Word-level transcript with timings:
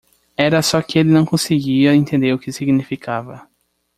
Era 0.35 0.63
só 0.63 0.81
que 0.81 0.97
ele 0.97 1.11
não 1.11 1.27
conseguia 1.27 1.93
entender 1.93 2.33
o 2.33 2.39
que 2.39 2.51
significava. 2.51 3.47